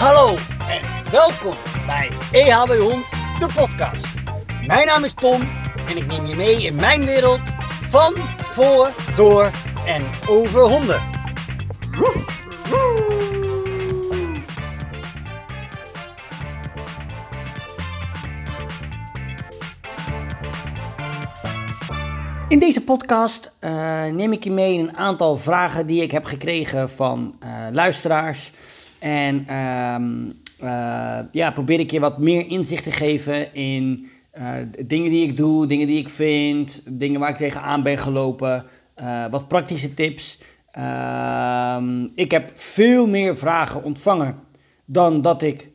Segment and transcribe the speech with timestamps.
[0.00, 0.36] Hallo
[0.68, 1.52] en welkom
[1.86, 3.08] bij EHB Hond,
[3.38, 4.06] de podcast.
[4.66, 5.40] Mijn naam is Tom
[5.88, 7.40] en ik neem je mee in mijn wereld
[7.82, 9.50] van, voor, door
[9.86, 11.00] en over honden.
[22.48, 23.70] In deze podcast uh,
[24.04, 28.52] neem ik je mee in een aantal vragen die ik heb gekregen van uh, luisteraars.
[29.00, 30.32] En um,
[30.62, 34.08] uh, ja, probeer ik je wat meer inzicht te geven in
[34.86, 38.64] dingen die ik doe, dingen die ik vind, dingen waar ik tegenaan ben gelopen,
[39.30, 40.42] wat praktische tips.
[40.70, 44.38] Ehm, ik heb veel meer vragen ontvangen
[44.84, 45.68] dan dat ik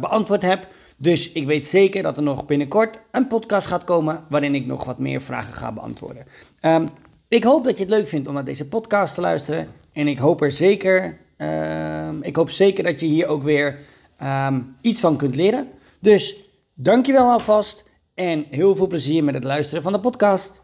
[0.00, 0.66] beantwoord heb.
[0.96, 4.84] Dus ik weet zeker dat er nog binnenkort een podcast gaat komen waarin ik nog
[4.84, 6.26] wat meer vragen ga beantwoorden.
[6.60, 6.88] Um,
[7.28, 9.66] ik hoop dat je het leuk vindt om naar deze podcast te luisteren.
[9.92, 13.78] En ik hoop er zeker, um, ik hoop zeker dat je hier ook weer
[14.22, 15.68] um, iets van kunt leren.
[16.00, 16.36] Dus
[16.74, 20.62] dankjewel alvast en heel veel plezier met het luisteren van de podcast.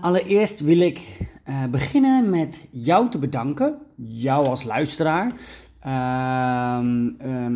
[0.00, 5.32] allereerst wil ik uh, beginnen met jou te bedanken, jou als luisteraar.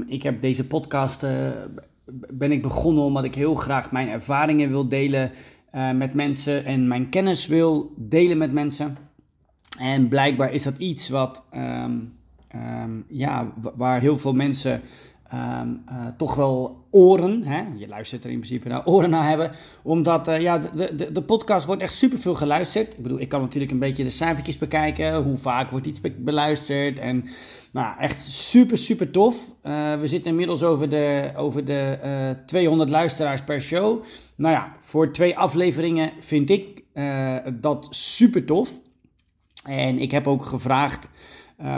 [0.07, 1.31] Ik heb deze podcast uh,
[2.33, 5.31] ben ik begonnen omdat ik heel graag mijn ervaringen wil delen
[5.75, 8.97] uh, met mensen en mijn kennis wil delen met mensen.
[9.79, 12.17] En blijkbaar is dat iets wat um,
[13.09, 14.83] ja, waar heel veel mensen
[15.35, 17.63] um, uh, toch wel oren, hè?
[17.77, 19.51] je luistert er in principe naar, oren naar hebben.
[19.83, 22.95] Omdat uh, ja, de, de, de podcast wordt echt superveel geluisterd.
[22.95, 26.99] Ik bedoel, ik kan natuurlijk een beetje de cijfertjes bekijken, hoe vaak wordt iets beluisterd.
[26.99, 27.25] En
[27.73, 29.37] nou, echt super, super tof.
[29.63, 31.99] Uh, we zitten inmiddels over de, over de
[32.47, 34.03] 200 luisteraars per show.
[34.37, 36.83] Nou ja, voor twee afleveringen vind ik
[37.61, 38.81] dat super tof.
[39.63, 41.09] En ik heb ook gevraagd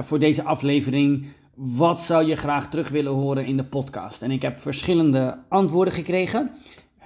[0.03, 4.23] voor deze aflevering wat zou je graag terug willen horen in de podcast?
[4.23, 6.51] En ik heb verschillende antwoorden gekregen.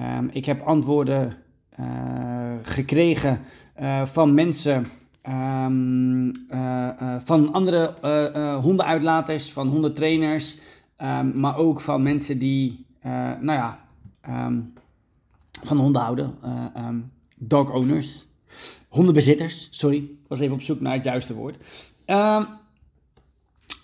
[0.00, 1.36] Um, ik heb antwoorden
[1.80, 3.40] uh, gekregen
[3.80, 4.86] uh, van mensen,
[5.28, 5.66] uh,
[7.24, 7.94] van andere
[8.62, 10.58] hondenuitlaters, van hondentrainers,
[11.02, 12.86] um, maar ook van mensen die,
[13.40, 13.78] nou ja,
[15.62, 16.34] van honden houden,
[17.38, 18.26] dog owners,
[18.88, 21.56] hondenbezitters, sorry, ik was even op zoek naar het juiste woord.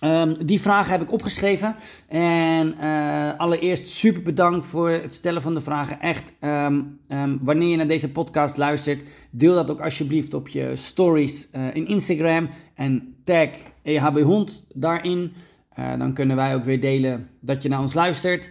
[0.01, 1.75] Um, die vragen heb ik opgeschreven.
[2.07, 5.99] En uh, allereerst super bedankt voor het stellen van de vragen.
[5.99, 6.99] Echt, um,
[7.41, 11.87] wanneer je naar deze podcast luistert, deel dat ook alsjeblieft op je stories uh, in
[11.87, 12.49] Instagram.
[12.73, 13.49] En tag
[13.83, 15.33] EHB Hond daarin.
[15.79, 18.49] Uh, dan kunnen wij ook weer delen dat je naar ons luistert.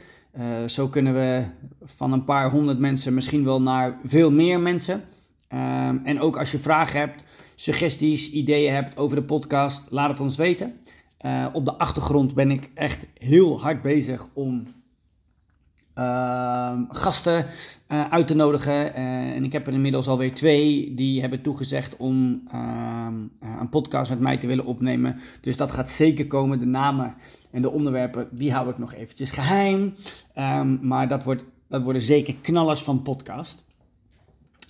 [0.66, 1.44] zo kunnen we
[1.84, 5.04] van een paar honderd mensen misschien wel naar veel meer mensen.
[6.04, 10.36] En ook als je vragen hebt, suggesties, ideeën hebt over de podcast, laat het ons
[10.36, 10.74] weten.
[11.26, 14.66] Uh, op de achtergrond ben ik echt heel hard bezig om
[15.98, 17.46] uh, gasten
[17.88, 18.74] uh, uit te nodigen.
[18.74, 23.14] Uh, en ik heb er inmiddels alweer twee die hebben toegezegd om ehm,
[23.60, 25.20] een podcast met mij te willen opnemen.
[25.40, 26.58] Dus dat gaat zeker komen.
[26.58, 27.14] De namen
[27.50, 29.94] en de onderwerpen, die hou ik nog eventjes geheim.
[30.80, 33.64] Maar dat, wordt, dat worden zeker knallers van podcast.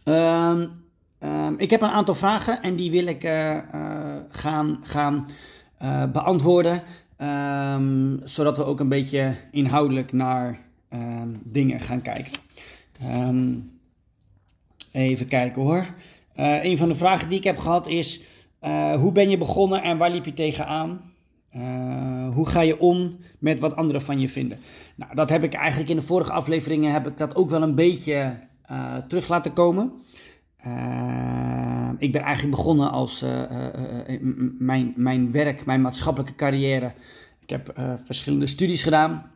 [0.04, 0.82] Um,
[1.56, 3.22] ik heb een aantal vragen en die wil ik
[4.28, 5.26] gaan, gaan
[5.82, 6.82] uh, beantwoorden.
[7.18, 10.58] Um, zodat we ook een beetje inhoudelijk naar
[11.42, 12.32] dingen gaan kijken.
[14.92, 15.86] Even kijken hoor.
[16.36, 18.20] Een van de vragen die ik heb gehad is:
[18.98, 21.12] hoe ben je begonnen en waar liep je tegenaan?
[22.34, 24.58] hoe ga je om met wat anderen van je vinden?
[24.94, 27.74] Nou, dat heb ik eigenlijk in de vorige afleveringen heb ik dat ook wel een
[27.74, 28.36] beetje
[29.08, 29.92] terug laten komen.
[30.66, 33.42] Uh, ik ben eigenlijk begonnen als uh,
[34.58, 36.92] mijn, mijn werk, mijn maatschappelijke carrière.
[37.40, 37.72] Ik heb
[38.04, 39.30] verschillende studies gedaan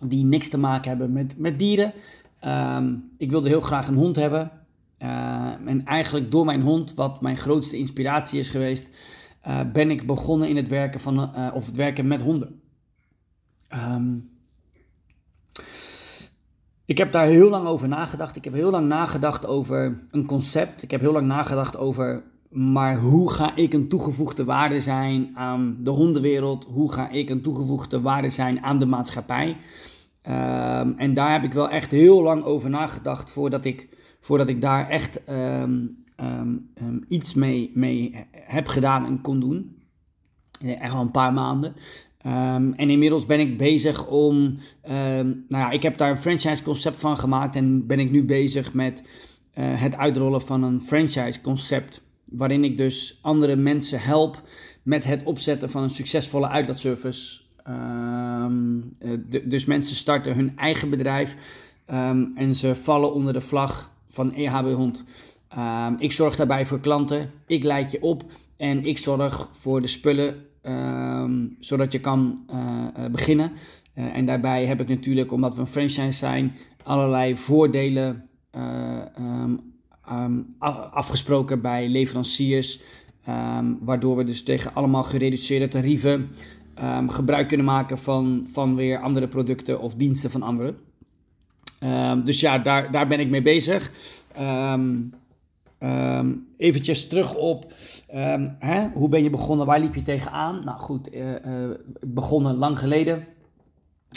[0.00, 1.92] die niks te maken hebben met, met dieren.
[2.44, 4.50] Um, ik wilde heel graag een hond hebben.
[5.66, 8.90] en eigenlijk door mijn hond, wat mijn grootste inspiratie is geweest,
[9.72, 12.60] ben ik begonnen in het werken, van, of het werken met honden.
[13.94, 14.29] Um,
[16.90, 18.36] ik heb daar heel lang over nagedacht.
[18.36, 20.82] Ik heb heel lang nagedacht over een concept.
[20.82, 25.76] Ik heb heel lang nagedacht over, maar hoe ga ik een toegevoegde waarde zijn aan
[25.80, 26.64] de hondenwereld?
[26.64, 29.48] Hoe ga ik een toegevoegde waarde zijn aan de maatschappij?
[29.48, 33.88] Um, en daar heb ik wel echt heel lang over nagedacht voordat ik,
[34.20, 39.82] voordat ik daar echt um, um, iets mee, mee heb gedaan en kon doen.
[40.60, 41.74] Echt al een paar maanden.
[42.26, 46.62] Um, en inmiddels ben ik bezig om, um, nou ja, ik heb daar een franchise
[46.62, 49.02] concept van gemaakt en ben ik nu bezig met
[49.58, 52.02] uh, het uitrollen van een franchise concept.
[52.32, 54.42] Waarin ik dus andere mensen help
[54.82, 57.40] met het opzetten van een succesvolle uitlaatservice
[57.70, 58.80] Ehm,
[59.48, 61.36] dus mensen starten hun eigen bedrijf
[61.86, 65.04] ehm, en ze vallen onder de vlag van EHB Hond.
[65.48, 68.24] Ehm, ik zorg daarbij voor klanten, ik leid je op
[68.56, 70.44] en ik zorg voor de spullen
[71.58, 72.44] zodat je kan
[73.10, 73.52] beginnen.
[73.94, 78.28] en daarbij heb ik natuurlijk, omdat we een franchise zijn, allerlei voordelen
[80.90, 82.80] afgesproken bij leveranciers.
[83.80, 86.28] waardoor we dus tegen allemaal gereduceerde tarieven
[87.06, 90.76] gebruik kunnen maken van, van weer andere producten of diensten van anderen.
[92.24, 93.90] Dus ja, daar, daar ben ik mee bezig.
[94.40, 95.12] Um,
[95.80, 97.72] um, eventjes terug op
[98.58, 100.64] hè, hoe ben je begonnen, waar liep je tegenaan?
[100.64, 103.26] Nou goed, uh, uh, begonnen lang geleden.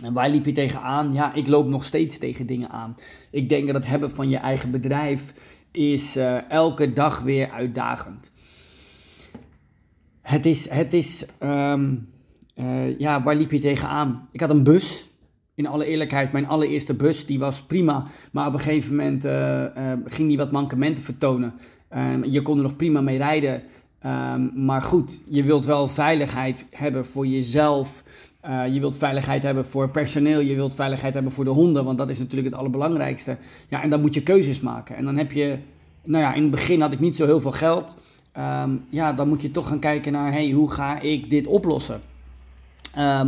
[0.04, 1.14] En waar liep je tegenaan?
[1.14, 2.96] Ja, ik loop nog steeds tegen dingen aan.
[3.32, 5.34] Ik denk dat het hebben van je eigen bedrijf
[5.72, 8.32] is uh, elke dag weer uitdagend.
[10.22, 14.28] Het is, het is uh, ja, waar liep je tegenaan?
[14.32, 15.10] Ik had een bus.
[15.56, 18.06] In alle eerlijkheid, mijn allereerste bus, die was prima.
[18.32, 21.54] Maar op een gegeven moment uh, uh, ging die wat mankementen vertonen.
[21.96, 23.62] Um, je kon er nog prima mee rijden.
[24.06, 28.04] Um, maar goed, je wilt wel veiligheid hebben voor jezelf.
[28.72, 30.40] je wilt veiligheid hebben voor personeel.
[30.40, 31.86] Je wilt veiligheid hebben voor de honden.
[31.86, 33.38] Want dat is natuurlijk het allerbelangrijkste.
[33.70, 34.96] Ja, en dan moet je keuzes maken.
[34.96, 35.58] En dan heb je...
[36.04, 37.96] Nou ja, in het begin had ik niet zo heel veel geld.
[38.38, 40.32] Um, ja, dan moet je toch gaan kijken naar...
[40.32, 42.02] Hey, hoe ga ik dit oplossen?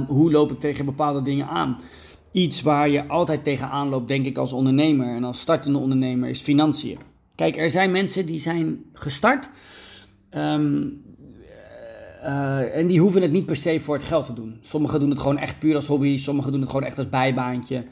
[0.08, 1.78] Hoe loop ik tegen bepaalde dingen aan?
[2.36, 6.42] Iets waar je altijd tegenaan loopt, denk ik, als ondernemer en als startende ondernemer, is
[6.42, 6.98] financiën.
[7.36, 9.50] Kijk, er zijn mensen die zijn gestart
[10.32, 11.04] um,
[12.24, 14.58] uh, en die hoeven het niet per se voor het geld te doen.
[14.62, 17.86] Sommigen doen het gewoon echt puur als hobby, sommigen doen het gewoon echt als bijbaantje.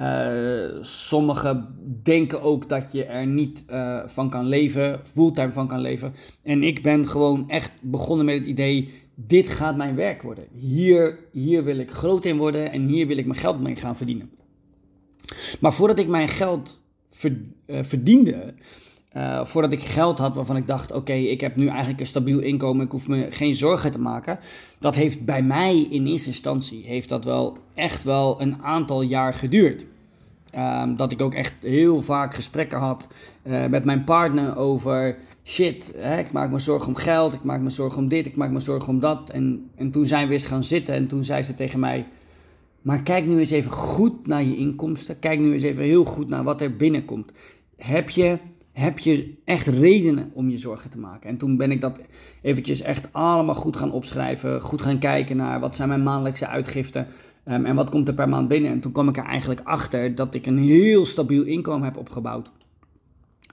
[0.00, 1.68] Uh, sommigen
[2.02, 6.14] denken ook dat je er niet uh, van kan leven, fulltime van kan leven.
[6.42, 8.92] En ik ben gewoon echt begonnen met het idee:
[9.26, 10.44] dit gaat mijn werk worden.
[10.56, 13.96] Hier, hier wil ik groot in worden en hier wil ik mijn geld mee gaan
[13.96, 14.30] verdienen.
[15.60, 16.82] Maar voordat ik mijn geld
[17.22, 18.54] uh, verdiende,
[19.16, 22.38] uh, voordat ik geld had waarvan ik dacht: oké, ik heb nu eigenlijk een stabiel
[22.38, 24.38] inkomen, ik hoef me geen zorgen te maken.
[24.78, 29.32] Dat heeft bij mij in eerste instantie heeft dat wel echt wel een aantal jaar
[29.32, 29.86] geduurd.
[30.56, 33.06] Um, dat ik ook echt heel vaak gesprekken had
[33.42, 37.60] uh, met mijn partner over shit, hè, ik maak me zorgen om geld, ik maak
[37.60, 39.30] me zorgen om dit, ik maak me zorgen om dat.
[39.30, 42.06] En, en toen zijn we eens gaan zitten en toen zei ze tegen mij,
[42.82, 46.28] maar kijk nu eens even goed naar je inkomsten, kijk nu eens even heel goed
[46.28, 47.32] naar wat er binnenkomt.
[47.76, 48.38] Heb je,
[48.72, 51.30] heb je echt redenen om je zorgen te maken?
[51.30, 52.00] En toen ben ik dat
[52.42, 57.06] eventjes echt allemaal goed gaan opschrijven, goed gaan kijken naar wat zijn mijn maandelijkse uitgiften
[57.44, 58.70] um, en wat komt er per maand binnen.
[58.70, 62.50] En toen kwam ik er eigenlijk achter dat ik een heel stabiel inkomen heb opgebouwd.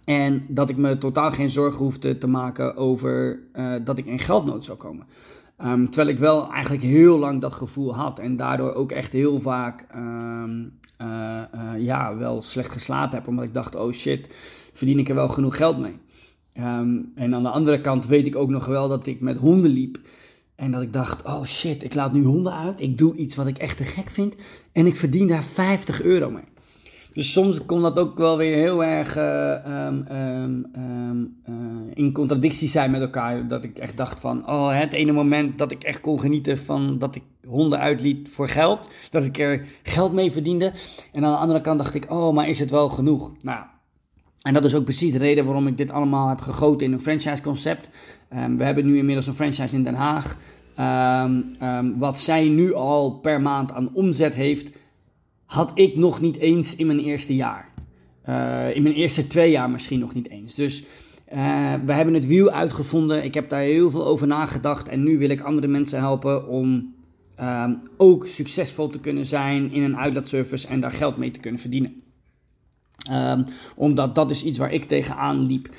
[0.05, 4.19] En dat ik me totaal geen zorgen hoefde te maken over uh, dat ik in
[4.19, 5.05] geldnood zou komen.
[5.65, 8.19] Um, terwijl ik wel eigenlijk heel lang dat gevoel had.
[8.19, 13.27] En daardoor ook echt heel vaak um, uh, uh, ja, wel slecht geslapen heb.
[13.27, 14.27] Omdat ik dacht, oh shit,
[14.73, 15.97] verdien ik er wel genoeg geld mee.
[17.15, 19.99] En aan de andere kant weet ik ook nog wel dat ik met honden liep.
[20.57, 22.81] En dat ik dacht, oh shit, ik laat nu honden uit.
[22.81, 24.35] Ik doe iets wat ik echt te gek vind.
[24.71, 26.43] En ik verdien daar 50 euro mee.
[27.13, 31.55] Dus soms kon dat ook wel weer heel erg uh, um, um, uh,
[31.93, 33.47] in contradictie zijn met elkaar.
[33.47, 36.97] Dat ik echt dacht van, oh, het ene moment dat ik echt kon genieten van
[36.97, 38.89] dat ik honden uitliet voor geld.
[39.09, 40.73] Dat ik er geld mee verdiende.
[41.11, 43.31] En aan de andere kant dacht ik, oh, maar is het wel genoeg?
[43.41, 43.65] Nou,
[44.47, 46.99] en dat is ook precies de reden waarom ik dit allemaal heb gegoten in een
[46.99, 47.89] franchise concept.
[48.33, 50.37] Um, we hebben nu inmiddels een franchise in Den Haag.
[51.97, 54.71] wat zij nu al per maand aan omzet heeft
[55.45, 57.69] had ik nog niet eens in mijn eerste jaar.
[58.29, 60.55] Uh, in mijn eerste twee jaar misschien nog niet eens.
[60.55, 63.23] Dus uh, we hebben het wiel uitgevonden.
[63.23, 64.89] Ik heb daar heel veel over nagedacht.
[64.89, 66.95] En nu wil ik andere mensen helpen om
[67.97, 72.01] ook succesvol te kunnen zijn in een uitlaatservice en daar geld mee te kunnen verdienen.
[73.11, 73.43] Um,
[73.75, 75.69] omdat dat is iets waar ik tegenaan liep.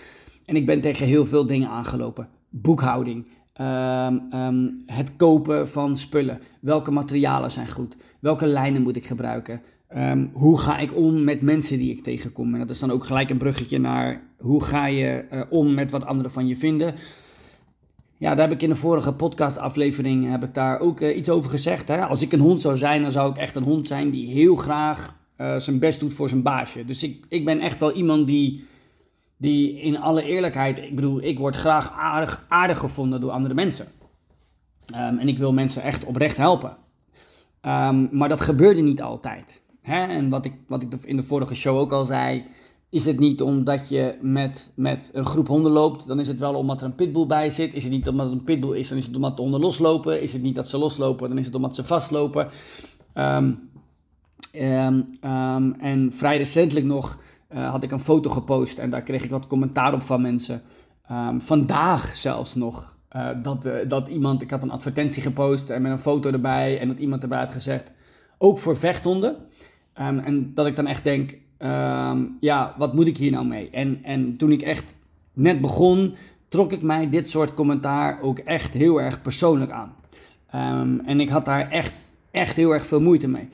[0.45, 2.29] En ik ben tegen heel veel dingen aangelopen.
[2.51, 3.27] Boekhouding,
[3.61, 6.41] Um, um, het kopen van spullen.
[6.61, 7.97] Welke materialen zijn goed?
[8.21, 9.63] Welke lijnen moet ik gebruiken?
[10.33, 12.53] Hoe ga ik om met mensen die ik tegenkom?
[12.53, 15.91] En dat is dan ook gelijk een bruggetje naar hoe ga je uh, om met
[15.91, 16.95] wat anderen van je vinden.
[18.17, 21.51] Ja, daar heb ik in de vorige podcastaflevering heb ik daar ook uh, iets over
[21.51, 21.89] gezegd.
[21.89, 22.07] Hè?
[22.07, 24.57] Als ik een hond zou zijn, dan zou ik echt een hond zijn die heel
[24.57, 26.85] graag uh, zijn best doet voor zijn baasje.
[26.85, 28.67] Dus ik, ik ben echt wel iemand die
[29.39, 33.87] die in alle eerlijkheid, ik bedoel, ik word graag aardig, aardig gevonden door andere mensen.
[34.95, 36.77] Um, en ik wil mensen echt oprecht helpen.
[37.63, 39.63] Um, maar dat gebeurde niet altijd.
[39.81, 40.07] Hè?
[40.07, 42.45] En wat ik, wat ik in de vorige show ook al zei,
[42.91, 46.55] Is het niet omdat je met, met een groep honden loopt, dan is het wel
[46.55, 47.75] omdat er een pitbull bij zit.
[47.75, 50.23] Is het niet omdat het een pitbull is, dan is het omdat de honden loslopen.
[50.23, 52.49] Is het niet dat ze loslopen, dan is het omdat ze vastlopen.
[53.13, 53.53] Ehm,
[54.59, 57.19] ehm, ehm, en vrij recentelijk nog
[57.55, 60.63] uh, had ik een foto gepost en daar kreeg ik wat commentaar op van mensen.
[61.39, 62.97] vandaag zelfs nog.
[63.17, 66.81] Uh, dat, uh, dat iemand, ik had een advertentie gepost en met een foto erbij
[66.81, 67.93] en dat iemand erbij had gezegd,
[68.39, 69.37] ook voor vechthonden.
[69.95, 71.39] en dat ik dan echt denk,
[72.41, 73.71] ja, wat moet ik hier nou mee?
[73.71, 74.97] En, en toen ik echt
[75.33, 76.15] net begon,
[76.49, 79.95] trok ik mij dit soort commentaar ook echt heel erg persoonlijk aan.
[81.07, 83.49] En ik had daar echt, echt heel erg veel moeite mee.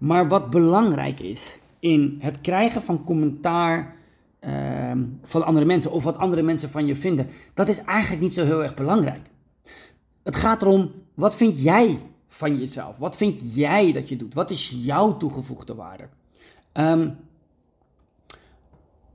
[0.00, 3.96] Maar wat belangrijk is in het krijgen van commentaar
[4.40, 8.34] um, van andere mensen of wat andere mensen van je vinden, dat is eigenlijk niet
[8.34, 9.26] zo heel erg belangrijk.
[10.22, 12.98] Het gaat erom, wat vind jij van jezelf?
[12.98, 14.34] Wat vind jij dat je doet?
[14.34, 16.08] Wat is jouw toegevoegde waarde?
[16.72, 17.16] Um,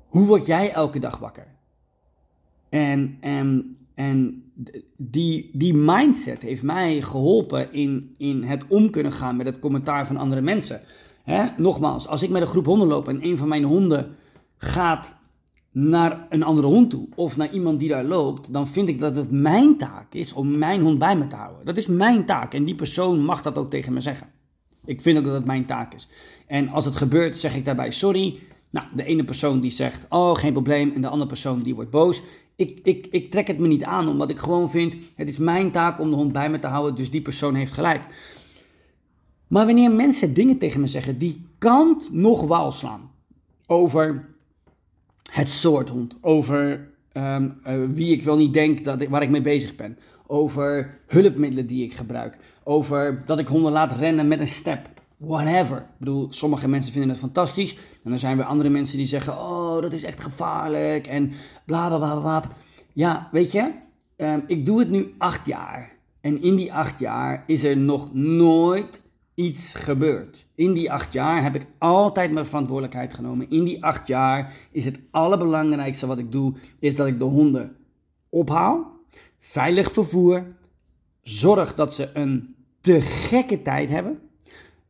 [0.07, 1.47] hoe word jij elke dag wakker?
[2.69, 4.43] En, en, en
[4.97, 10.07] die, die mindset heeft mij geholpen in, in het om kunnen gaan met het commentaar
[10.07, 10.81] van andere mensen.
[11.23, 11.45] Hè?
[11.57, 14.15] Nogmaals, als ik met een groep honden loop en een van mijn honden
[14.57, 15.15] gaat
[15.71, 19.15] naar een andere hond toe of naar iemand die daar loopt, dan vind ik dat
[19.15, 21.65] het mijn taak is om mijn hond bij me te houden.
[21.65, 24.27] Dat is mijn taak en die persoon mag dat ook tegen me zeggen.
[24.85, 26.07] Ik vind ook dat het mijn taak is.
[26.47, 28.39] En als het gebeurt, zeg ik daarbij sorry.
[28.69, 31.89] Nou, de ene persoon die zegt, oh, geen probleem, en de andere persoon die wordt
[31.89, 32.21] boos.
[32.55, 35.71] Ik, ik, ik trek het me niet aan, omdat ik gewoon vind, het is mijn
[35.71, 38.03] taak om de hond bij me te houden, dus die persoon heeft gelijk.
[39.47, 43.11] Maar wanneer mensen dingen tegen me zeggen die kant nog wal slaan
[43.67, 44.35] over
[45.31, 49.29] het soort hond, over um, uh, wie ik wel niet denk dat ik, waar ik
[49.29, 49.97] mee bezig ben,
[50.27, 55.77] over hulpmiddelen die ik gebruik, over dat ik honden laat rennen met een step, whatever.
[55.77, 57.75] Ik bedoel, sommige mensen vinden het fantastisch.
[58.03, 61.07] En dan zijn er andere mensen die zeggen: Oh, dat is echt gevaarlijk.
[61.07, 61.31] En
[61.65, 62.43] bla bla bla bla.
[62.93, 63.71] Ja, weet je,
[64.17, 65.93] um, ik doe het nu acht jaar.
[66.21, 69.01] En in die acht jaar is er nog nooit
[69.35, 70.47] iets gebeurd.
[70.55, 73.49] In die acht jaar heb ik altijd mijn verantwoordelijkheid genomen.
[73.49, 77.75] In die acht jaar is het allerbelangrijkste wat ik doe, is dat ik de honden
[78.29, 78.91] ophaal,
[79.39, 80.45] veilig vervoer,
[81.21, 84.19] zorg dat ze een te gekke tijd hebben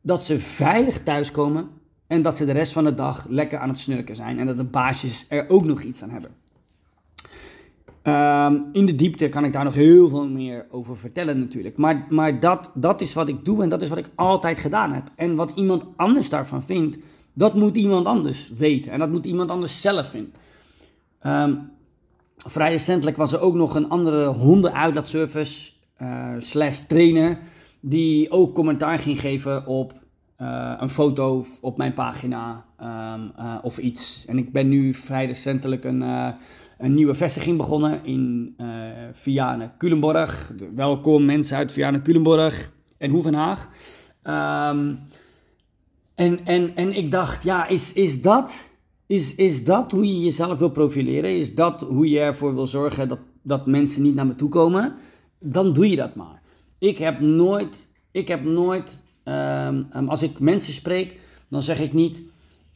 [0.06, 1.68] dat ze veilig thuiskomen
[2.06, 4.56] en dat ze de rest van de dag lekker aan het snurken zijn en dat
[4.56, 6.30] de baasjes er ook nog iets aan hebben.
[8.02, 11.76] Um, in de diepte kan ik daar nog heel veel meer over vertellen natuurlijk.
[11.76, 14.92] Maar, maar dat, dat is wat ik doe en dat is wat ik altijd gedaan
[14.92, 15.10] heb.
[15.16, 16.98] En wat iemand anders daarvan vindt,
[17.32, 18.92] dat moet iemand anders weten.
[18.92, 20.32] En dat moet iemand anders zelf vinden.
[21.26, 21.70] Um,
[22.36, 25.72] vrij recentelijk was er ook nog een andere hondenuitlaatservice
[26.02, 27.38] uh, slash trainer
[27.88, 29.92] die ook commentaar ging geven op
[30.42, 32.64] uh, een foto op mijn pagina
[33.14, 34.24] um, of iets.
[34.26, 36.28] En ik ben nu vrij recentelijk een, uh,
[36.78, 38.54] een nieuwe vestiging begonnen in
[39.12, 40.52] Vianen Culemborg.
[40.74, 43.68] Welkom mensen uit Vianen Culemborg en Hoevenhaag.
[44.22, 44.98] Um,
[46.14, 48.68] en, en, en ik dacht, ja, is, is, dat,
[49.06, 51.34] is, is dat hoe je jezelf wil profileren?
[51.34, 54.94] Is dat hoe je ervoor wil zorgen dat, dat mensen niet naar me toe komen?
[55.38, 56.44] Dan doe je dat maar.
[56.78, 61.92] Ik heb nooit, ik heb nooit, um, um, als ik mensen spreek, dan zeg ik
[61.92, 62.20] niet,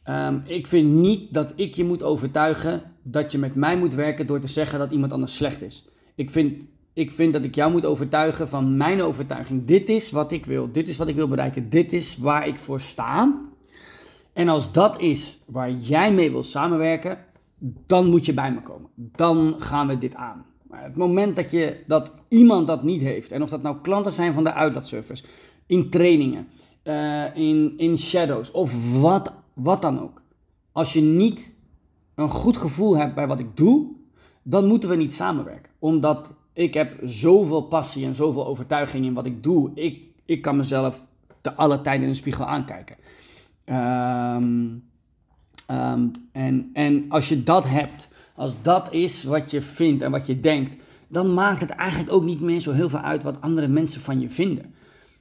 [0.05, 4.27] um, ik vind niet dat ik je moet overtuigen dat je met mij moet werken
[4.27, 5.85] door te zeggen dat iemand anders slecht is.
[6.15, 9.65] Ik vind, ik vind dat ik jou moet overtuigen van mijn overtuiging.
[9.65, 12.59] Dit is wat ik wil, dit is wat ik wil bereiken, dit is waar ik
[12.59, 13.41] voor sta.
[14.33, 17.17] En als dat is waar jij mee wil samenwerken,
[17.85, 18.89] dan moet je bij me komen.
[18.95, 20.45] Dan gaan we dit aan.
[20.71, 24.33] Het moment dat, je, dat iemand dat niet heeft, en of dat nou klanten zijn
[24.33, 25.23] van de uitlaatservice,
[25.65, 26.47] in trainingen,
[26.83, 30.21] uh, in, in shadows of wat, wat dan ook.
[30.71, 31.53] Als je niet
[32.15, 33.87] een goed gevoel hebt bij wat ik doe,
[34.43, 35.71] dan moeten we niet samenwerken.
[35.79, 39.71] Omdat ik heb zoveel passie en zoveel overtuiging in wat ik doe.
[39.73, 41.05] Ik, ik kan mezelf
[41.41, 42.95] te alle tijden in de spiegel aankijken.
[43.65, 44.83] Um,
[45.71, 48.09] um, en, en als je dat hebt,
[48.41, 50.75] als dat is wat je vindt en wat je denkt,
[51.07, 54.19] dan maakt het eigenlijk ook niet meer zo heel veel uit wat andere mensen van
[54.19, 54.73] je vinden.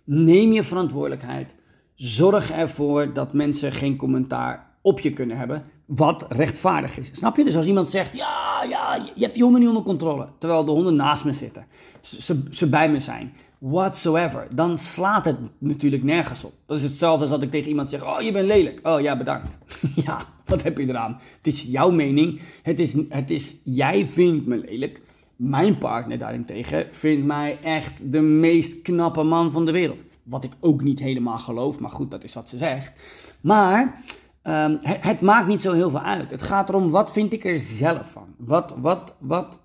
[0.05, 1.55] Neem je verantwoordelijkheid.
[1.95, 7.11] Zorg ervoor dat mensen geen commentaar op je kunnen hebben, wat rechtvaardig is.
[7.13, 7.45] Snap je?
[7.45, 10.71] Dus als iemand zegt, ja, ja, je hebt die honden niet onder controle, terwijl de
[10.71, 11.67] honden naast me zitten,
[12.01, 16.53] ze, ze bij me zijn, whatsoever, dan slaat het natuurlijk nergens op.
[16.67, 18.81] Dat is hetzelfde als dat ik tegen iemand zeg, oh, je bent lelijk.
[18.83, 19.59] Oh, ja, bedankt.
[20.07, 21.21] ja, wat heb je eraan?
[21.37, 22.41] Het is jouw mening.
[22.63, 25.03] Het is, het is, jij vindt me lelijk.
[25.37, 30.03] Mijn partner daarentegen vindt mij echt de meest knappe man van de wereld.
[30.23, 32.93] Wat ik ook niet helemaal geloof, maar goed, dat is wat ze zegt.
[33.41, 34.03] Maar
[34.43, 36.31] Ehm, het, maakt niet zo heel veel uit.
[36.31, 38.35] Het gaat erom, wat vind ik er zelf van?
[38.37, 39.61] Wat, wat, wat,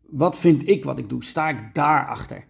[0.00, 1.24] wat vind ik wat ik doe?
[1.24, 2.44] Sta ik daarachter?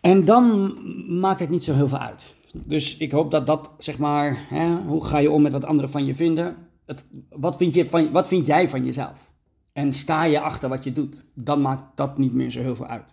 [0.00, 0.78] En dan
[1.20, 2.34] maakt het niet zo heel veel uit.
[2.52, 5.90] Dus ik hoop dat dat, zeg maar, hè, hoe ga je om met wat anderen
[5.90, 6.56] van je vinden?
[6.86, 9.30] Het, wat, vind je van, wat vind jij van jezelf?
[9.72, 11.24] En sta je achter wat je doet?
[11.34, 13.12] Dan maakt dat niet meer zo heel veel uit.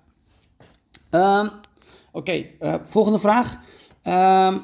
[1.12, 1.52] Um,
[2.12, 3.60] Oké, eh, volgende vraag.
[4.04, 4.64] Um,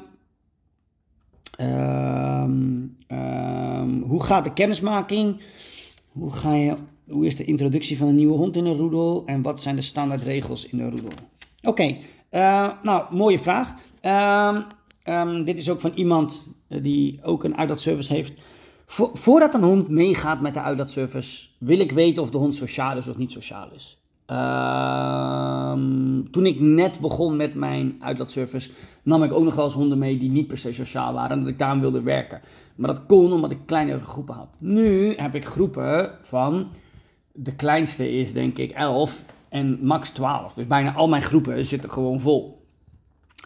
[4.02, 5.40] hoe gaat de kennismaking?
[6.08, 6.76] Hoe, ga je,
[7.08, 9.22] hoe is de introductie van een nieuwe hond in een roedel?
[9.26, 11.10] En wat zijn de standaardregels in een roedel?
[11.62, 11.96] Oké,
[12.30, 13.74] uh, nou, mooie vraag.
[15.44, 18.40] dit is ook van iemand eh, die ook een uitlaatservice heeft.
[19.12, 23.08] voordat een hond meegaat met de uitlaatservice, wil ik weten of de hond sociaal is
[23.08, 24.02] of niet sociaal is.
[24.26, 28.70] Ehm, toen ik net begon met mijn uitlaatservice,
[29.02, 31.40] nam ik ook nog wel eens honden mee die niet per se sociaal waren en
[31.40, 32.40] dat ik daarom wilde werken.
[32.74, 34.48] Maar dat kon omdat ik kleinere groepen had.
[34.58, 36.68] Nu heb ik groepen van,
[37.32, 39.22] de kleinste is denk ik 11
[39.52, 40.54] en max 12.
[40.54, 42.66] Dus bijna al mijn groepen zitten gewoon vol.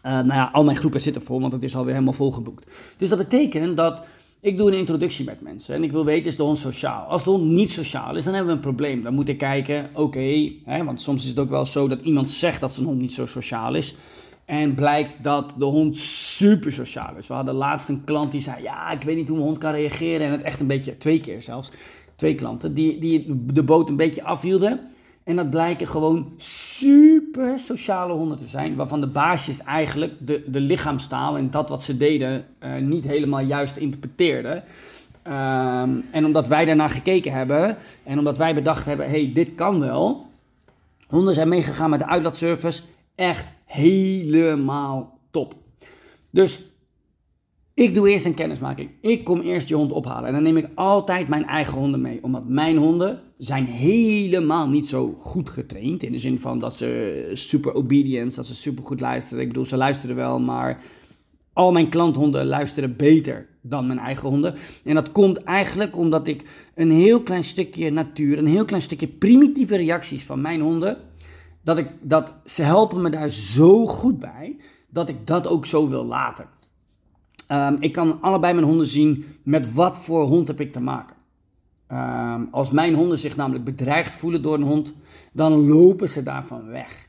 [0.07, 2.71] Uh, nou ja, al mijn groepen zitten vol, want het is alweer helemaal volgeboekt.
[2.97, 4.03] Dus dat betekent dat
[4.41, 7.07] ik doe een introductie met mensen en ik wil weten, is de hond sociaal?
[7.07, 9.03] Als de hond niet sociaal is, dan hebben we een probleem.
[9.03, 10.53] Dan moet ik kijken, oké,
[10.85, 13.27] want soms is het ook wel zo dat iemand zegt dat zijn hond niet zo
[13.27, 13.95] sociaal is.
[14.45, 17.27] En blijkt dat de hond super sociaal is.
[17.27, 19.73] We hadden laatst een klant die zei, ja, ik weet niet hoe mijn hond kan
[19.73, 20.27] reageren.
[20.27, 21.71] En het echt een beetje, twee keer zelfs,
[22.17, 24.81] twee klanten, die, die de boot een beetje afhielden.
[25.27, 30.61] En dat blijken gewoon super sociale honden te zijn, waarvan de baasjes eigenlijk de, de
[30.61, 34.55] lichaamstaal en dat wat ze deden uh, niet helemaal juist interpreteerden.
[34.57, 39.81] Um, en omdat wij daarna gekeken hebben en omdat wij bedacht hebben, hey, dit kan
[39.81, 40.27] wel.
[41.07, 42.83] Honden zijn meegegaan met de uitlaatservice,
[43.15, 45.55] echt helemaal top.
[46.31, 46.61] Dus
[47.75, 48.91] ik doe eerst een kennismaking.
[49.01, 50.27] Ik kom eerst je hond ophalen.
[50.27, 52.23] En dan neem ik altijd mijn eigen honden mee.
[52.23, 56.03] Omdat mijn honden zijn helemaal niet zo goed getraind.
[56.03, 59.43] In de zin van dat ze super obedient, dat ze super goed luisteren.
[59.43, 60.83] Ik bedoel, ze luisteren wel, maar
[61.53, 64.55] al mijn klanthonden luisteren beter dan mijn eigen honden.
[64.85, 69.09] En dat komt eigenlijk omdat ik een heel klein stukje natuur, een heel klein stukje
[69.09, 70.99] primitieve reacties van mijn honden,
[71.63, 74.57] dat, ik, dat ze helpen me daar zo goed bij,
[74.89, 76.49] dat ik dat ook zo wil laten.
[77.53, 81.16] Um, ik kan allebei mijn honden zien met wat voor hond heb ik te maken.
[81.93, 84.95] Um, als mijn honden zich namelijk bedreigd voelen door een hond,
[85.33, 87.09] dan lopen ze daarvan weg.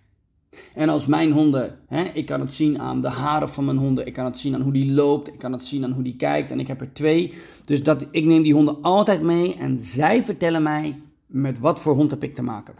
[0.74, 4.06] En als mijn honden, hè, ik kan het zien aan de haren van mijn honden,
[4.06, 6.16] ik kan het zien aan hoe die loopt, ik kan het zien aan hoe die
[6.16, 7.34] kijkt en ik heb er twee.
[7.66, 11.96] Dus dat, ik neem die honden altijd mee en zij vertellen mij met wat voor
[11.96, 12.76] hond heb ik te maken.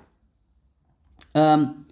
[1.34, 1.86] Um,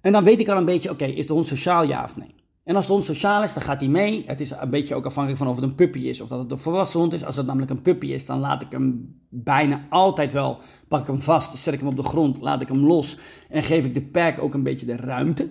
[0.00, 2.34] en dan weet ik al een beetje, oké, is de hond sociaal ja of nee?
[2.64, 4.22] En als de hond is, dan gaat hij mee.
[4.26, 6.50] Het is een beetje ook afhankelijk van of het een puppy is of dat het
[6.50, 7.24] een volwassen hond is.
[7.24, 11.06] Als het namelijk een puppy is, dan laat ik hem bijna altijd wel, pak ik
[11.06, 13.94] hem vast, zet ik hem op de grond, laat ik hem los en geef ik
[13.94, 15.50] de pack ook een beetje de ruimte.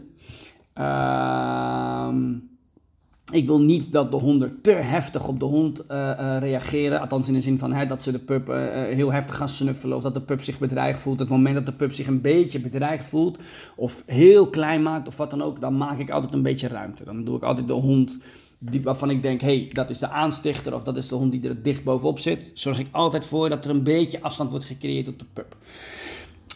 [0.73, 2.36] Ehm...
[3.31, 6.99] Ik wil niet dat de honden te heftig op de hond uh, uh, reageren.
[6.99, 9.97] Althans in de zin van hè, dat ze de pup uh, heel heftig gaan snuffelen.
[9.97, 11.19] Of dat de pup zich bedreigd voelt.
[11.19, 13.38] Het moment dat de pup zich een beetje bedreigd voelt.
[13.75, 15.62] Of heel klein maakt of wat dan ook.
[15.62, 17.03] Dan maak ik altijd een beetje ruimte.
[17.03, 18.19] Dan doe ik altijd de hond
[18.59, 20.73] die, waarvan ik denk, hé, hey, dat is de aanstichter.
[20.73, 22.51] Of dat is de hond die er het dichtst bovenop zit.
[22.53, 25.55] Zorg ik altijd voor dat er een beetje afstand wordt gecreëerd op de pup.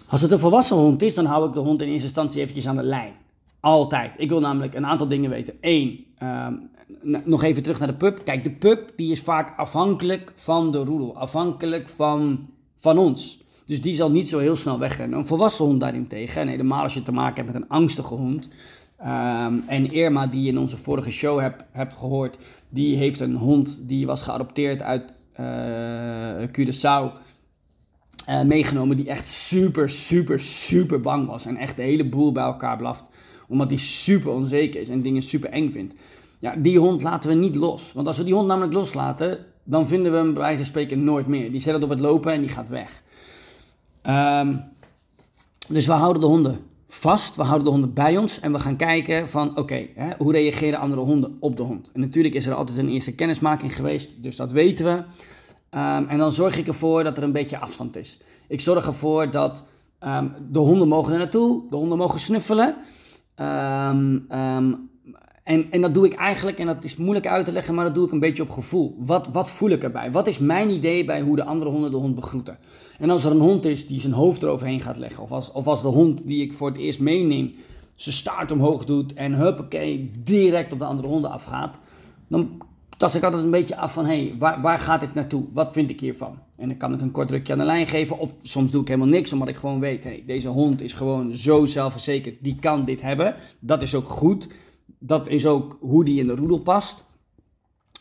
[0.08, 2.68] Als het een volwassen hond is, dan hou ik de hond in eerste instantie eventjes
[2.68, 3.14] aan de lijn.
[3.60, 4.14] Altijd.
[4.18, 5.54] Ik wil namelijk een aantal dingen weten.
[5.62, 6.54] Eén, ehm,
[7.24, 8.22] nog even terug naar de pub.
[8.24, 11.18] Kijk, de pub die is vaak afhankelijk van de roedel.
[11.18, 13.46] Afhankelijk van, van ons.
[13.66, 15.20] Dus die zal niet zo heel snel wegrennen.
[15.20, 18.50] Een volwassen hond daarentegen, en helemaal als je te maken hebt met een angstige hond.
[18.98, 22.38] Ehm, en Irma, die je in onze vorige show hebt, hebt gehoord,
[22.70, 27.26] die heeft een hond die was geadopteerd uit uh, Curaçao.
[28.30, 31.46] Uh, meegenomen die echt super, super, super bang was.
[31.46, 33.04] En echt de hele boel bij elkaar blaft
[33.48, 35.94] omdat hij super onzeker is en dingen super eng vindt.
[36.40, 37.94] Ja, die hond laten we niet los.
[37.94, 41.04] Want als we die hond namelijk loslaten, dan vinden we hem bij wijze van spreken
[41.04, 41.52] nooit meer.
[41.52, 43.04] Die zet het op het lopen en die gaat weg.
[44.42, 44.64] Um,
[45.68, 48.76] dus we houden de honden vast, we houden de honden bij ons en we gaan
[48.76, 51.92] kijken van oké, hoe reageren andere honden op de hond.
[51.94, 54.92] En natuurlijk is er altijd een eerste kennismaking geweest, dus dat weten we.
[54.92, 58.20] Um, en dan zorg ik ervoor dat er een beetje afstand is.
[58.48, 59.64] Ik zorg ervoor dat
[60.04, 62.76] um, de honden mogen er naartoe, de honden mogen snuffelen.
[63.40, 64.90] Um, um,
[65.48, 67.96] en, en dat doe ik eigenlijk, en dat is moeilijk uit te leggen, maar dat
[67.96, 68.96] doe ik een beetje op gevoel.
[69.00, 70.12] Wat, wat voel ik erbij?
[70.12, 72.58] Wat is mijn idee bij hoe de andere honden de hond begroeten?
[73.00, 75.68] En als er een hond is die zijn hoofd eroverheen gaat leggen, of als, of
[75.68, 77.54] als de hond die ik voor het eerst meeneem
[77.96, 81.78] zijn staart omhoog doet en huppakee, direct op de andere honden afgaat,
[82.28, 82.62] dan
[82.98, 85.46] tast ik altijd een beetje af van, hé, hey, waar, waar gaat dit naartoe?
[85.54, 86.40] Wat vind ik hiervan?
[86.56, 88.20] En dan kan ik een kort drukje aan de lijn geven.
[88.20, 90.94] Of soms doe ik helemaal niks, omdat ik gewoon weet, hé, hey, deze hond is
[90.94, 92.36] gewoon zo zelfverzekerd.
[92.42, 93.36] Die kan dit hebben.
[93.60, 94.48] Dat is ook goed.
[95.00, 97.06] Dat is ook hoe die in de roedel past.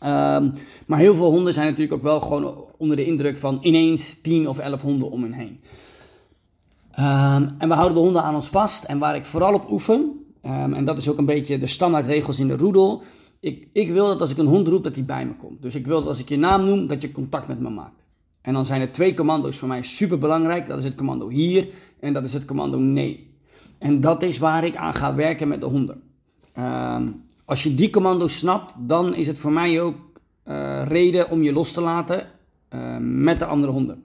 [0.04, 0.52] Um,
[0.86, 4.48] maar heel veel honden zijn natuurlijk ook wel gewoon onder de indruk van ineens 10
[4.48, 5.60] of 11 honden om hen heen.
[6.98, 8.84] Um, en we houden de honden aan ons vast.
[8.84, 12.38] En waar ik vooral op oefen, um, en dat is ook een beetje de standaardregels
[12.38, 13.02] in de roedel.
[13.46, 15.62] Ik, ik wil dat als ik een hond roep, dat hij bij me komt.
[15.62, 18.02] Dus ik wil dat als ik je naam noem, dat je contact met me maakt.
[18.40, 20.68] En dan zijn er twee commando's voor mij super belangrijk.
[20.68, 21.68] Dat is het commando hier
[22.00, 23.30] en dat is het commando nee.
[23.78, 26.02] En dat is waar ik aan ga werken met de honden.
[26.58, 29.96] Um, als je die commando's snapt, dan is het voor mij ook
[30.44, 32.26] uh, reden om je los te laten
[32.74, 34.04] uh, met de andere honden.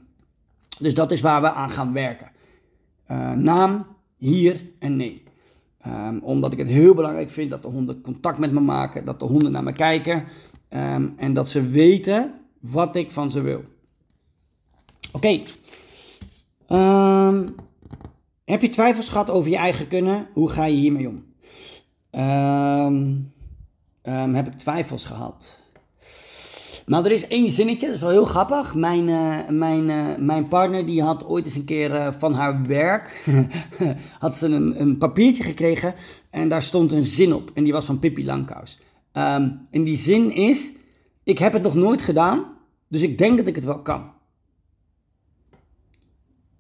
[0.80, 2.32] Dus dat is waar we aan gaan werken.
[3.12, 3.86] Uh, naam,
[4.18, 5.24] hier en nee.
[5.88, 9.20] Um, omdat ik het heel belangrijk vind dat de honden contact met me maken, dat
[9.20, 10.24] de honden naar me kijken
[10.70, 13.64] um, en dat ze weten wat ik van ze wil.
[15.12, 15.40] Oké.
[16.70, 17.56] Um,
[18.46, 20.28] heb je twijfels gehad over je eigen kunnen?
[20.34, 21.30] Hoe ga je hiermee om?
[24.34, 25.61] heb ik twijfels gehad?
[26.86, 28.76] Nou, er is één zinnetje, dat is wel heel grappig.
[28.76, 32.66] Mijn, uh, mijn, uh, mijn partner die had ooit eens een keer uh, van haar
[32.68, 33.24] werk,
[34.20, 35.94] had ze een, een papiertje gekregen
[36.30, 37.52] en daar stond een zin op.
[37.54, 38.80] En die was van Pippi Langkous.
[39.14, 40.72] Um, en die zin is,
[41.24, 42.46] ik heb het nog nooit gedaan,
[42.88, 44.12] dus ik denk dat ik het wel kan.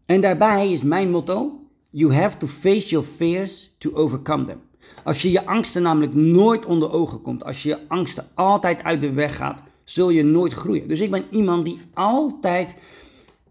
[0.05, 4.62] En daarbij is mijn motto, you have to face your fears to overcome them.
[5.03, 9.01] Als je je angsten namelijk nooit onder ogen komt, als je je angsten altijd uit
[9.01, 10.87] de weg gaat, zul je nooit groeien.
[10.87, 12.75] Dus ik ben iemand die altijd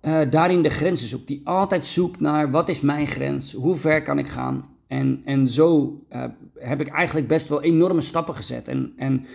[0.02, 1.26] uh, daarin de grenzen zoekt.
[1.26, 4.68] Die altijd zoekt naar wat is mijn grens, hoe ver kan ik gaan.
[4.86, 8.68] En, en zo uh, heb ik eigenlijk best wel enorme stappen gezet.
[8.68, 9.26] En, en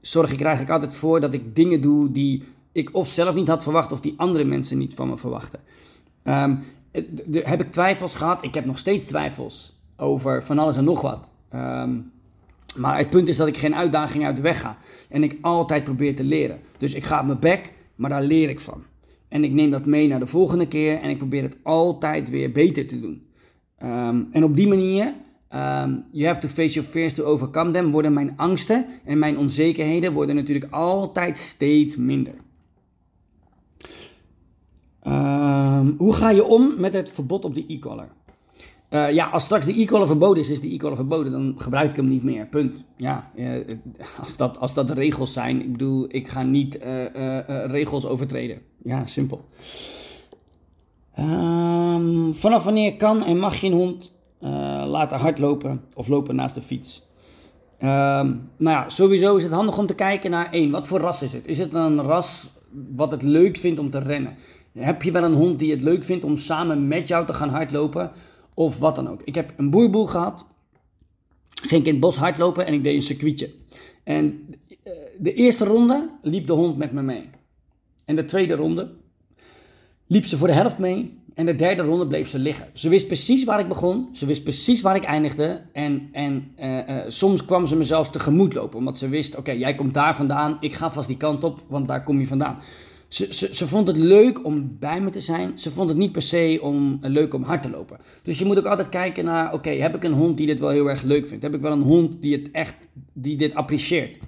[0.00, 3.48] zorg ik er eigenlijk altijd voor dat ik dingen doe die ik of zelf niet
[3.48, 5.60] had verwacht of die andere mensen niet van me verwachten.
[6.24, 6.62] Um,
[7.32, 8.44] heb ik twijfels gehad?
[8.44, 11.30] Ik heb nog steeds twijfels over van alles en nog wat.
[11.54, 12.11] Um,
[12.76, 14.76] maar het punt is dat ik geen uitdaging uit de weg ga.
[15.08, 16.60] En ik altijd probeer te leren.
[16.78, 18.82] Dus ik ga op mijn bek, maar daar leer ik van.
[19.28, 22.52] En ik neem dat mee naar de volgende keer en ik probeer het altijd weer
[22.52, 23.26] beter te doen.
[23.82, 25.14] Um, en op die manier,
[25.54, 29.38] um, you have to face your fears to overcome them, worden mijn angsten en mijn
[29.38, 32.34] onzekerheden worden natuurlijk altijd steeds minder.
[35.06, 38.08] Um, hoe ga je om met het verbod op de e-collar?
[38.92, 41.32] Uh, ja, als straks de e-collar verboden is, is de e-collar verboden.
[41.32, 42.46] Dan gebruik ik hem niet meer.
[42.46, 42.84] Punt.
[42.96, 43.76] Ja, uh,
[44.20, 45.60] als, dat, als dat regels zijn.
[45.60, 47.04] Ik bedoel, ik ga niet uh,
[47.66, 48.58] regels overtreden.
[48.82, 49.44] Ja, simpel.
[51.18, 54.12] Um, vanaf wanneer kan en mag je een hond
[54.86, 57.10] laten hardlopen of lopen naast de fiets?
[57.82, 57.88] Um,
[58.56, 60.70] nou ja, sowieso is het handig om te kijken naar één.
[60.70, 61.46] Wat voor ras is het?
[61.46, 62.50] Is het een ras
[62.96, 64.36] wat het leuk vindt om te rennen?
[64.72, 67.48] Heb je wel een hond die het leuk vindt om samen met jou te gaan
[67.48, 68.10] hardlopen?
[68.54, 69.22] Of wat dan ook.
[69.24, 70.44] Ik heb een boerboel gehad,
[71.50, 73.50] ging ik in het bos hardlopen en ik deed een circuitje.
[74.04, 74.48] En
[74.82, 77.30] eh, de eerste ronde liep de hond met me mee.
[78.04, 78.90] En de tweede ronde
[80.06, 81.20] liep ze voor de helft mee.
[81.34, 82.68] En de derde ronde bleef ze liggen.
[82.72, 84.08] Ze wist precies waar ik begon.
[84.12, 85.62] Ze wist precies waar ik eindigde.
[85.72, 88.78] En, en uh, uh, soms kwam ze me zelfs tegemoet lopen.
[88.78, 90.56] Omdat ze wist, oké, jij komt daar vandaan.
[90.60, 92.58] Ik ga vast die kant op, want daar kom je vandaan.
[93.12, 95.58] Ze, ze, ze, vond het leuk om bij me te zijn.
[95.58, 97.98] Ze vond het niet per se om, uh, leuk om hard te lopen.
[98.22, 100.70] Dus je moet ook altijd kijken naar, oké, heb ik een hond die dit wel
[100.70, 101.42] heel erg leuk vindt?
[101.42, 102.74] Heb ik wel een hond die het echt,
[103.12, 104.18] die dit apprecieert?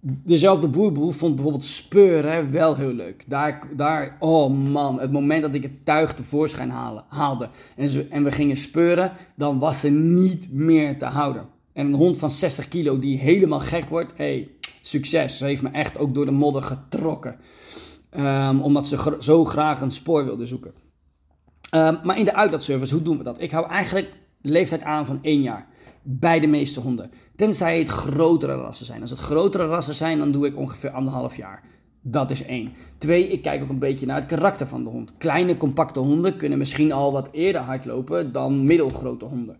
[0.00, 3.24] Dezelfde boerboel vond bijvoorbeeld speuren wel heel leuk.
[3.26, 6.70] Daar, daar, oh man, het moment dat ik het tuig tevoorschijn
[7.08, 11.46] haalde en, en we gingen speuren, dan was ze niet meer te houden.
[11.72, 14.48] En een hond van 60 kilo die helemaal gek wordt, hey,
[14.82, 15.38] succes.
[15.38, 17.36] Ze heeft me echt ook door de modder getrokken.
[18.16, 20.74] Um, omdat ze zo graag een spoor wilden zoeken.
[21.74, 23.40] Um, maar in de uitlaatservice, hoe doen we dat?
[23.40, 25.66] Ik hou eigenlijk de leeftijd aan van één jaar.
[26.02, 27.10] Bij de meeste honden.
[27.36, 29.00] Tenzij het grotere rassen zijn.
[29.00, 31.62] Als het grotere rassen zijn, dan doe ik ongeveer anderhalf jaar.
[32.02, 32.72] Dat is één.
[32.98, 35.12] Twee, ik kijk ook een beetje naar het karakter van de hond.
[35.18, 39.56] Kleine, compacte honden kunnen misschien al wat eerder hardlopen dan middelgrote honden.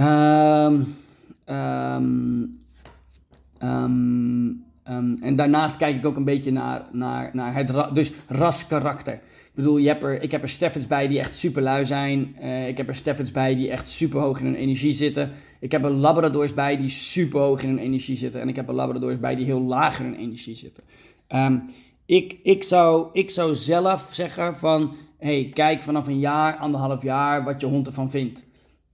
[0.00, 0.96] Um,
[3.60, 8.12] um, Um, en daarnaast kijk ik ook een beetje naar, naar, naar het ra dus
[8.26, 9.14] raskarakter.
[9.14, 12.36] Ik bedoel, je hebt er, ik heb er Steffens bij die echt super lui zijn.
[12.42, 15.30] Uh, ik heb er Steffens bij die echt super hoog in hun energie zitten.
[15.60, 18.40] Ik heb er Labradors bij die super hoog in hun energie zitten.
[18.40, 20.82] En ik heb er Labradors bij die heel laag in hun energie zitten.
[21.28, 21.64] Um,
[22.06, 24.94] ik, ik, zou, ik zou zelf zeggen van...
[25.18, 28.44] hey, kijk vanaf een jaar, anderhalf jaar wat je hond ervan vindt.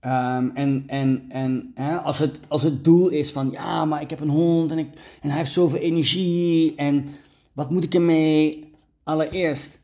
[0.01, 4.09] Ehm, en en, en hè, als, het, als het doel is van ja, maar ik
[4.09, 4.87] heb een hond en, ik,
[5.21, 7.05] en hij heeft zoveel energie en
[7.53, 8.69] wat moet ik ermee?
[9.03, 9.79] Allereerst,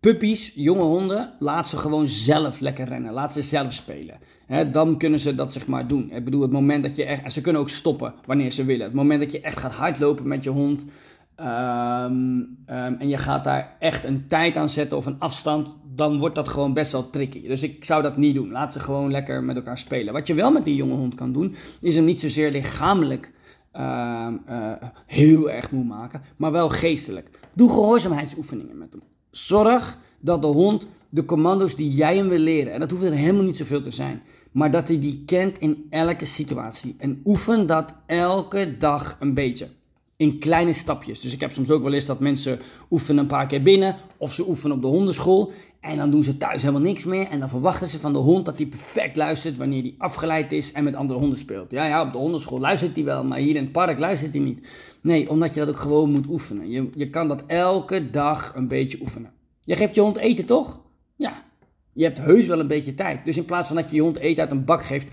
[0.00, 3.12] puppies, jonge honden, laat ze gewoon zelf lekker rennen.
[3.12, 4.18] Laat ze zelf spelen.
[4.72, 6.12] dan kunnen ze dat zeg maar doen.
[6.12, 7.22] Ik bedoel, het moment dat je echt...
[7.22, 8.86] En ze kunnen ook stoppen wanneer ze willen.
[8.86, 10.84] Het moment dat je echt gaat hardlopen met je hond...
[11.34, 16.18] Ehm, ehm, en je gaat daar echt een tijd aan zetten of een afstand, dan
[16.18, 17.48] wordt dat gewoon best wel tricky.
[17.48, 18.50] Dus ik zou dat niet doen.
[18.50, 20.12] Laat ze gewoon lekker met elkaar spelen.
[20.12, 23.32] Wat je wel met die jonge hond kan doen, is hem niet zozeer lichamelijk
[23.72, 24.72] ehm, eh,
[25.06, 27.30] heel erg moe maken, maar wel geestelijk.
[27.52, 29.02] Doe gehoorzaamheidsoefeningen met hem.
[29.30, 33.12] Zorg dat de hond de commando's die jij hem wil leren, en dat hoeft er
[33.12, 36.94] helemaal niet zoveel te zijn, maar dat hij die kent in elke situatie.
[36.98, 39.68] En oefen dat elke dag een beetje
[40.18, 41.20] in kleine stapjes.
[41.20, 42.58] Dus ik heb soms ook wel eens dat mensen
[42.90, 46.36] oefenen een paar keer binnen of ze oefenen op de hondenschool en dan doen ze
[46.36, 49.56] thuis helemaal niks meer en dan verwachten ze van de hond dat hij perfect luistert
[49.56, 51.70] wanneer hij afgeleid is en met andere honden speelt.
[51.70, 54.42] Ja, ja, op de hondenschool luistert hij wel, maar hier in het park luistert hij
[54.42, 54.68] niet.
[55.00, 56.70] Nee, omdat je dat ook gewoon moet oefenen.
[56.70, 59.32] Je, je kan dat elke dag een beetje oefenen.
[59.64, 60.80] Je geeft je hond eten, toch?
[61.16, 61.46] Ja.
[61.92, 63.24] Je hebt heus wel een beetje tijd.
[63.24, 65.08] Dus in plaats van dat je je hond eten uit een bak geeft,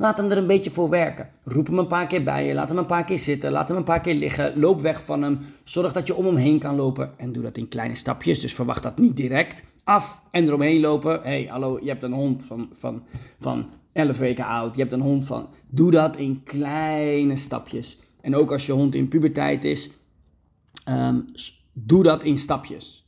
[0.00, 1.28] Laat hem er een beetje voor werken.
[1.44, 2.54] Roep hem een paar keer bij je.
[2.54, 3.50] Laat hem een paar keer zitten.
[3.50, 4.58] Laat hem een paar keer liggen.
[4.58, 5.38] Loop weg van hem.
[5.64, 7.18] Zorg dat je om hem heen kan lopen.
[7.18, 8.40] En doe dat in kleine stapjes.
[8.40, 9.62] Dus verwacht dat niet direct.
[9.84, 11.20] Af en eromheen lopen.
[11.22, 13.02] Hey, hallo, je hebt een hond van, van,
[13.40, 14.74] van 11 weken oud.
[14.74, 15.48] Je hebt een hond van.
[15.68, 17.98] Doe dat in kleine stapjes.
[18.20, 19.90] En ook als je hond in puberteit is.
[20.88, 21.24] Um,
[21.72, 22.99] doe dat in stapjes.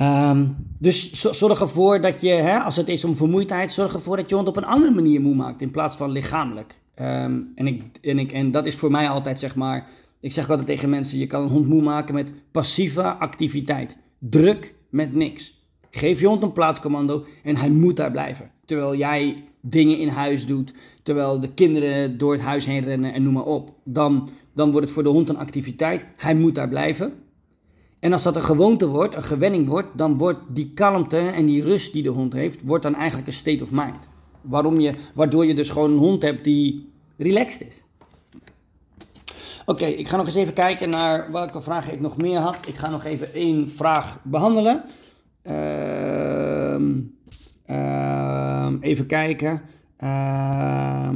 [0.00, 4.28] Um, dus zorg ervoor dat je, hè, als het is om vermoeidheid, zorg ervoor dat
[4.28, 6.80] je hond op een andere manier moe maakt in plaats van lichamelijk.
[6.94, 9.88] Um, en, ik, en, ik, en dat is voor mij altijd zeg maar,
[10.20, 13.96] ik zeg altijd tegen mensen, je kan een hond moe maken met passieve activiteit.
[14.18, 15.60] Druk met niks.
[15.90, 18.50] Geef je hond een plaatscommando en hij moet daar blijven.
[18.64, 23.22] Terwijl jij dingen in huis doet, terwijl de kinderen door het huis heen rennen en
[23.22, 23.72] noem maar op.
[23.84, 26.06] Dan, dan wordt het voor de hond een activiteit.
[26.16, 27.12] Hij moet daar blijven.
[28.02, 31.62] En als dat een gewoonte wordt, een gewenning wordt, dan wordt die kalmte en die
[31.62, 33.98] rust die de hond heeft, wordt dan eigenlijk een state of mind.
[34.40, 37.82] Waarom je, waardoor je dus gewoon een hond hebt die relaxed is.
[39.66, 42.56] Oké, ik ga nog eens even kijken naar welke vragen ik nog meer had.
[42.66, 44.84] Ik ga nog even één vraag behandelen.
[45.42, 46.76] Uh,
[47.66, 49.62] uh, even kijken.
[50.00, 51.08] Uh,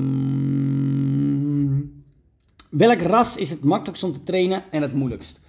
[2.70, 5.40] welk ras is het makkelijkst om te trainen en het moeilijkst?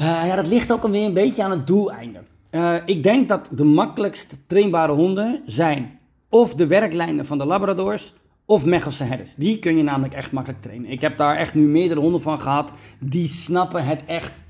[0.00, 2.22] Uh, ja, dat ligt ook alweer een beetje aan het doeleinde.
[2.50, 8.14] Uh, ik denk dat de makkelijkst trainbare honden zijn of de werklijnen van de Labradors
[8.44, 9.34] of Mechelse herders.
[9.36, 10.90] Die kun je namelijk echt makkelijk trainen.
[10.90, 12.72] Ik heb daar echt nu meerdere honden van gehad.
[12.98, 14.42] Die snappen het echt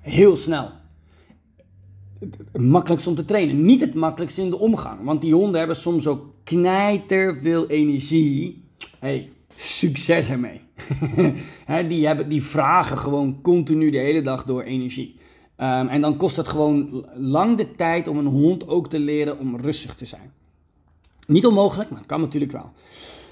[0.00, 0.70] heel snel.
[2.18, 3.64] Het makkelijkst om te trainen.
[3.64, 5.04] Niet het makkelijkst in de omgang.
[5.04, 8.64] Want die honden hebben soms ook knijter veel energie.
[8.98, 10.60] Hey, succes ermee.
[11.88, 15.16] die, hebben, die vragen gewoon continu de hele dag door energie.
[15.56, 19.38] Ehm, en dan kost het gewoon lang de tijd om een hond ook te leren
[19.38, 20.32] om rustig te zijn.
[21.26, 22.70] Niet onmogelijk, maar het kan natuurlijk wel.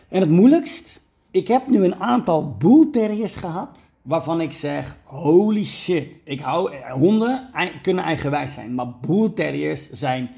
[0.09, 6.21] En het moeilijkst, ik heb nu een aantal boelterriers gehad waarvan ik zeg, holy shit.
[6.25, 7.51] Ik hou, honden
[7.83, 10.31] kunnen eigenwijs zijn, maar boelterriers zijn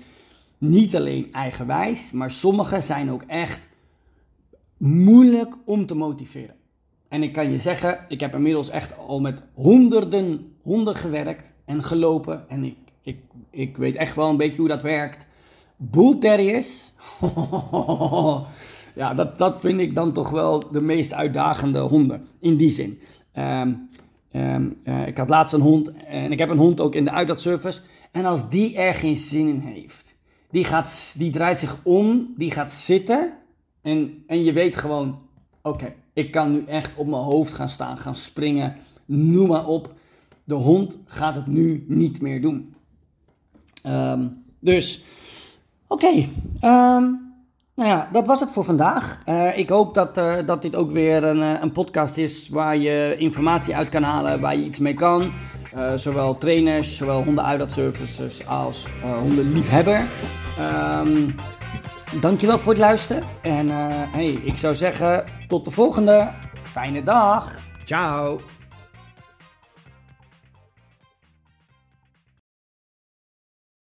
[0.59, 3.69] niet alleen eigenwijs, maar sommige zijn ook echt
[4.79, 6.55] moeilijk om te motiveren.
[7.09, 11.83] En ik kan je zeggen, ik heb inmiddels echt al met honderden honden gewerkt en
[11.83, 12.49] gelopen.
[12.49, 13.19] En ik, ik,
[13.51, 15.27] ik weet echt wel een beetje hoe dat werkt.
[15.77, 16.19] Bull
[18.95, 22.27] ja, dat, dat vind ik dan toch wel de meest uitdagende honden.
[22.41, 23.01] In die zin.
[23.33, 23.73] Ehm,
[24.31, 27.11] ehm, eh, ik had laatst een hond en ik heb een hond ook in de
[27.11, 27.81] uitlaatservice.
[28.13, 30.15] En als die er geen zin in heeft,
[30.51, 33.33] die, gaat, die draait zich om, die gaat zitten
[33.83, 35.19] en, en je weet gewoon,
[35.63, 39.95] oké, ik kan nu echt op mijn hoofd gaan staan, gaan springen, noem maar op.
[40.45, 42.75] De hond gaat het nu niet meer doen.
[43.83, 44.27] Ehm,
[44.61, 45.05] dus,
[45.87, 46.27] oké.
[46.61, 47.05] Ehm,
[47.75, 49.23] nou ja, dat was het voor vandaag.
[49.29, 52.77] Uh, ik hoop dat, uh, dat dit ook weer een, uh, een podcast is waar
[52.77, 55.33] je informatie uit kan halen, waar je iets mee kan.
[55.97, 60.07] zowel trainers, zowel hondenuitlaatservices als hondenliefhebber.
[61.05, 61.35] Um,
[62.13, 63.23] Dankjewel voor het luisteren.
[63.43, 66.31] En uh, hey, ik zou zeggen, tot de volgende.
[66.73, 67.59] Fijne dag.
[67.85, 68.41] Ciao.